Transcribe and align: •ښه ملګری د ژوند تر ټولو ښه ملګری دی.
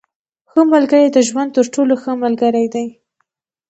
•ښه 0.49 0.61
ملګری 0.73 1.07
د 1.11 1.17
ژوند 1.27 1.49
تر 1.57 1.65
ټولو 1.73 1.93
ښه 2.01 2.11
ملګری 2.23 2.65
دی. 2.73 2.87